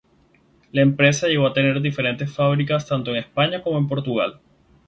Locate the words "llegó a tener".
1.27-1.79